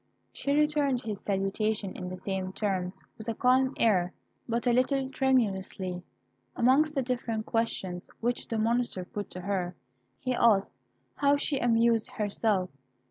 [0.33, 4.13] She returned his salutation in the same terms, with a calm air,
[4.49, 6.01] but a little tremulously.
[6.55, 9.75] Amongst the different questions which the monster put to her,
[10.19, 10.71] he asked
[11.17, 12.71] how she amused herself?